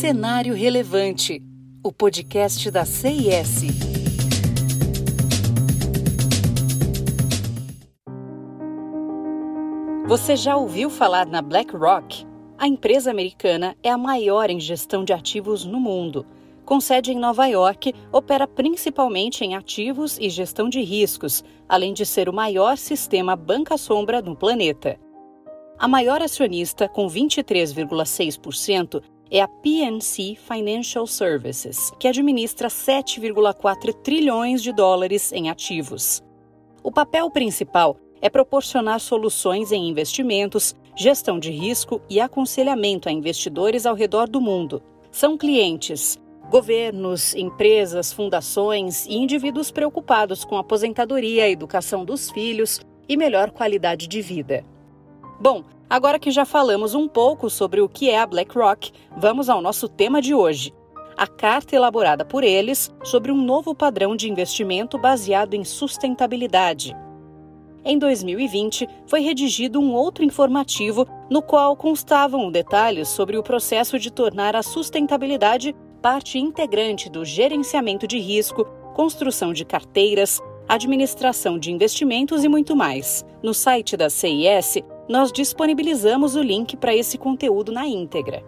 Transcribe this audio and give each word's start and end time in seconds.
Cenário 0.00 0.54
Relevante, 0.54 1.42
o 1.82 1.92
podcast 1.92 2.70
da 2.70 2.84
CIS. 2.84 3.62
Você 10.06 10.36
já 10.36 10.56
ouviu 10.56 10.88
falar 10.88 11.26
na 11.26 11.42
BlackRock? 11.42 12.24
A 12.56 12.68
empresa 12.68 13.10
americana 13.10 13.76
é 13.82 13.90
a 13.90 13.98
maior 13.98 14.48
em 14.50 14.60
gestão 14.60 15.02
de 15.02 15.12
ativos 15.12 15.64
no 15.64 15.80
mundo. 15.80 16.24
Com 16.64 16.80
sede 16.80 17.10
em 17.10 17.18
Nova 17.18 17.48
York, 17.48 17.92
opera 18.12 18.46
principalmente 18.46 19.44
em 19.44 19.56
ativos 19.56 20.16
e 20.20 20.30
gestão 20.30 20.68
de 20.68 20.80
riscos, 20.80 21.42
além 21.68 21.92
de 21.92 22.06
ser 22.06 22.28
o 22.28 22.32
maior 22.32 22.78
sistema 22.78 23.34
banca-sombra 23.34 24.22
no 24.22 24.36
planeta. 24.36 24.96
A 25.76 25.88
maior 25.88 26.22
acionista, 26.22 26.88
com 26.88 27.08
23,6%, 27.08 29.02
é 29.30 29.40
a 29.40 29.48
PNC 29.48 30.36
Financial 30.36 31.06
Services, 31.06 31.90
que 31.98 32.08
administra 32.08 32.68
7,4 32.68 33.92
trilhões 34.02 34.62
de 34.62 34.72
dólares 34.72 35.32
em 35.32 35.50
ativos. 35.50 36.22
O 36.82 36.90
papel 36.90 37.30
principal 37.30 37.96
é 38.20 38.28
proporcionar 38.30 39.00
soluções 39.00 39.72
em 39.72 39.88
investimentos, 39.88 40.74
gestão 40.96 41.38
de 41.38 41.50
risco 41.50 42.00
e 42.08 42.20
aconselhamento 42.20 43.08
a 43.08 43.12
investidores 43.12 43.86
ao 43.86 43.94
redor 43.94 44.28
do 44.28 44.40
mundo. 44.40 44.82
São 45.10 45.36
clientes 45.36 46.18
governos, 46.50 47.34
empresas, 47.34 48.12
fundações 48.12 49.04
e 49.06 49.14
indivíduos 49.14 49.70
preocupados 49.70 50.44
com 50.44 50.56
a 50.56 50.60
aposentadoria, 50.60 51.44
a 51.44 51.48
educação 51.48 52.04
dos 52.04 52.30
filhos 52.30 52.80
e 53.08 53.16
melhor 53.16 53.50
qualidade 53.50 54.08
de 54.08 54.22
vida. 54.22 54.64
Bom, 55.40 55.62
agora 55.88 56.18
que 56.18 56.30
já 56.30 56.44
falamos 56.44 56.94
um 56.94 57.08
pouco 57.08 57.48
sobre 57.48 57.80
o 57.80 57.88
que 57.88 58.10
é 58.10 58.18
a 58.18 58.26
BlackRock, 58.26 58.92
vamos 59.16 59.48
ao 59.48 59.60
nosso 59.60 59.88
tema 59.88 60.20
de 60.20 60.34
hoje. 60.34 60.72
A 61.16 61.26
carta 61.26 61.74
elaborada 61.74 62.24
por 62.24 62.44
eles 62.44 62.94
sobre 63.02 63.32
um 63.32 63.42
novo 63.42 63.74
padrão 63.74 64.14
de 64.14 64.30
investimento 64.30 64.98
baseado 64.98 65.54
em 65.54 65.64
sustentabilidade. 65.64 66.96
Em 67.84 67.98
2020, 67.98 68.86
foi 69.06 69.20
redigido 69.20 69.80
um 69.80 69.94
outro 69.94 70.24
informativo 70.24 71.06
no 71.30 71.40
qual 71.40 71.76
constavam 71.76 72.50
detalhes 72.50 73.08
sobre 73.08 73.36
o 73.36 73.42
processo 73.42 73.98
de 73.98 74.12
tornar 74.12 74.54
a 74.54 74.62
sustentabilidade 74.62 75.74
parte 76.02 76.38
integrante 76.38 77.08
do 77.08 77.24
gerenciamento 77.24 78.06
de 78.06 78.18
risco, 78.18 78.64
construção 78.94 79.52
de 79.52 79.64
carteiras, 79.64 80.40
administração 80.68 81.58
de 81.58 81.72
investimentos 81.72 82.44
e 82.44 82.48
muito 82.48 82.76
mais. 82.76 83.24
No 83.42 83.54
site 83.54 83.96
da 83.96 84.10
CIS, 84.10 84.82
nós 85.08 85.32
disponibilizamos 85.32 86.36
o 86.36 86.42
link 86.42 86.76
para 86.76 86.94
esse 86.94 87.16
conteúdo 87.16 87.72
na 87.72 87.86
íntegra. 87.86 88.44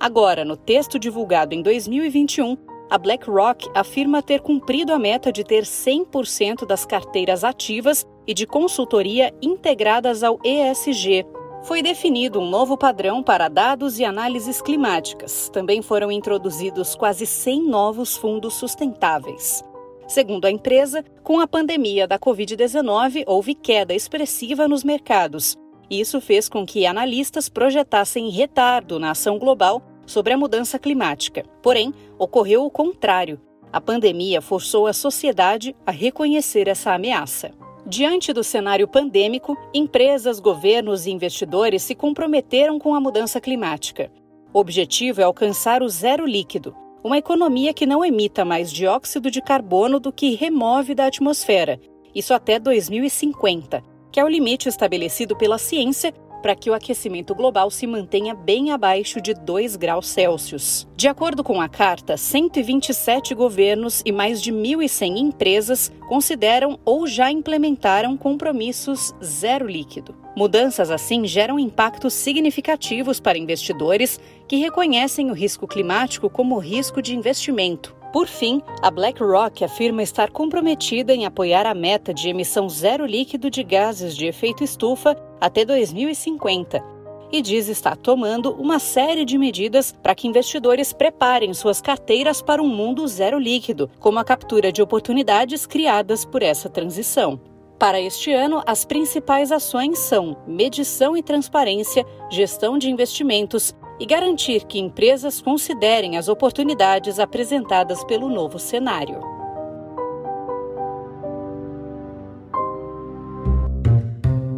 Agora, 0.00 0.44
no 0.44 0.56
texto 0.56 0.98
divulgado 0.98 1.54
em 1.54 1.62
2021, 1.62 2.56
a 2.90 2.96
BlackRock 2.96 3.68
afirma 3.74 4.22
ter 4.22 4.40
cumprido 4.40 4.92
a 4.92 4.98
meta 4.98 5.30
de 5.30 5.44
ter 5.44 5.64
100% 5.64 6.66
das 6.66 6.86
carteiras 6.86 7.44
ativas 7.44 8.06
e 8.26 8.32
de 8.32 8.46
consultoria 8.46 9.34
integradas 9.42 10.22
ao 10.22 10.38
ESG. 10.42 11.26
Foi 11.64 11.82
definido 11.82 12.40
um 12.40 12.48
novo 12.48 12.78
padrão 12.78 13.22
para 13.22 13.48
dados 13.48 13.98
e 13.98 14.04
análises 14.04 14.62
climáticas. 14.62 15.50
Também 15.52 15.82
foram 15.82 16.10
introduzidos 16.10 16.94
quase 16.94 17.26
100 17.26 17.68
novos 17.68 18.16
fundos 18.16 18.54
sustentáveis. 18.54 19.62
Segundo 20.06 20.46
a 20.46 20.50
empresa, 20.50 21.04
com 21.22 21.38
a 21.40 21.46
pandemia 21.46 22.08
da 22.08 22.18
Covid-19, 22.18 23.24
houve 23.26 23.54
queda 23.54 23.94
expressiva 23.94 24.66
nos 24.66 24.82
mercados, 24.82 25.54
isso 25.90 26.20
fez 26.20 26.48
com 26.48 26.66
que 26.66 26.86
analistas 26.86 27.48
projetassem 27.48 28.28
retardo 28.28 28.98
na 28.98 29.12
ação 29.12 29.38
global 29.38 29.82
sobre 30.06 30.32
a 30.32 30.38
mudança 30.38 30.78
climática. 30.78 31.44
Porém, 31.62 31.94
ocorreu 32.18 32.64
o 32.64 32.70
contrário. 32.70 33.40
A 33.72 33.80
pandemia 33.80 34.40
forçou 34.40 34.86
a 34.86 34.92
sociedade 34.92 35.74
a 35.86 35.90
reconhecer 35.90 36.68
essa 36.68 36.92
ameaça. 36.92 37.50
Diante 37.86 38.32
do 38.32 38.44
cenário 38.44 38.86
pandêmico, 38.86 39.56
empresas, 39.72 40.40
governos 40.40 41.06
e 41.06 41.10
investidores 41.10 41.82
se 41.82 41.94
comprometeram 41.94 42.78
com 42.78 42.94
a 42.94 43.00
mudança 43.00 43.40
climática. 43.40 44.10
O 44.52 44.58
objetivo 44.58 45.20
é 45.20 45.24
alcançar 45.24 45.82
o 45.82 45.88
zero 45.88 46.26
líquido, 46.26 46.74
uma 47.02 47.18
economia 47.18 47.72
que 47.72 47.86
não 47.86 48.04
emita 48.04 48.44
mais 48.44 48.72
dióxido 48.72 49.30
de 49.30 49.40
carbono 49.40 50.00
do 50.00 50.12
que 50.12 50.34
remove 50.34 50.94
da 50.94 51.06
atmosfera, 51.06 51.80
isso 52.14 52.34
até 52.34 52.58
2050 52.58 53.97
que 54.10 54.20
é 54.20 54.24
o 54.24 54.28
limite 54.28 54.68
estabelecido 54.68 55.36
pela 55.36 55.58
ciência 55.58 56.12
para 56.42 56.54
que 56.54 56.70
o 56.70 56.74
aquecimento 56.74 57.34
global 57.34 57.70
se 57.70 57.86
mantenha 57.86 58.34
bem 58.34 58.70
abaixo 58.70 59.20
de 59.20 59.34
2 59.34 59.76
graus 59.76 60.06
Celsius. 60.08 60.86
De 60.96 61.08
acordo 61.08 61.42
com 61.42 61.60
a 61.60 61.68
carta, 61.68 62.16
127 62.16 63.34
governos 63.34 64.02
e 64.04 64.12
mais 64.12 64.40
de 64.40 64.52
1.100 64.52 65.18
empresas 65.18 65.92
consideram 66.08 66.78
ou 66.84 67.06
já 67.06 67.30
implementaram 67.30 68.16
compromissos 68.16 69.14
zero 69.22 69.66
líquido. 69.66 70.14
Mudanças 70.36 70.90
assim 70.90 71.26
geram 71.26 71.58
impactos 71.58 72.14
significativos 72.14 73.18
para 73.18 73.38
investidores 73.38 74.20
que 74.46 74.56
reconhecem 74.56 75.30
o 75.30 75.34
risco 75.34 75.66
climático 75.66 76.30
como 76.30 76.58
risco 76.58 77.02
de 77.02 77.16
investimento. 77.16 77.97
Por 78.12 78.26
fim, 78.26 78.62
a 78.82 78.90
BlackRock 78.90 79.62
afirma 79.62 80.02
estar 80.02 80.30
comprometida 80.30 81.14
em 81.14 81.26
apoiar 81.26 81.66
a 81.66 81.74
meta 81.74 82.14
de 82.14 82.30
emissão 82.30 82.68
zero 82.68 83.04
líquido 83.04 83.50
de 83.50 83.62
gases 83.62 84.16
de 84.16 84.26
efeito 84.26 84.64
estufa 84.64 85.14
até 85.38 85.64
2050 85.64 86.82
e 87.30 87.42
diz 87.42 87.68
estar 87.68 87.94
tomando 87.96 88.52
uma 88.52 88.78
série 88.78 89.26
de 89.26 89.36
medidas 89.36 89.94
para 90.02 90.14
que 90.14 90.26
investidores 90.26 90.94
preparem 90.94 91.52
suas 91.52 91.82
carteiras 91.82 92.40
para 92.40 92.62
um 92.62 92.68
mundo 92.68 93.06
zero 93.06 93.38
líquido, 93.38 93.90
como 94.00 94.18
a 94.18 94.24
captura 94.24 94.72
de 94.72 94.80
oportunidades 94.80 95.66
criadas 95.66 96.24
por 96.24 96.42
essa 96.42 96.70
transição. 96.70 97.38
Para 97.78 98.00
este 98.00 98.32
ano, 98.32 98.62
as 98.66 98.84
principais 98.84 99.52
ações 99.52 99.98
são 99.98 100.36
medição 100.46 101.16
e 101.16 101.22
transparência, 101.22 102.04
gestão 102.30 102.78
de 102.78 102.90
investimentos 102.90 103.74
e 104.00 104.06
garantir 104.06 104.64
que 104.64 104.78
empresas 104.78 105.40
considerem 105.40 106.16
as 106.16 106.28
oportunidades 106.28 107.18
apresentadas 107.18 108.04
pelo 108.04 108.28
novo 108.28 108.58
cenário. 108.58 109.20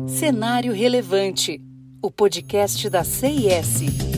Cenário 0.06 0.72
Relevante, 0.72 1.60
o 2.02 2.10
podcast 2.10 2.90
da 2.90 3.02
CIS. 3.02 4.09